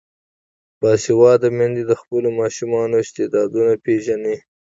[0.81, 4.35] باسواده میندې د خپلو ماشومانو استعدادونه پیژني.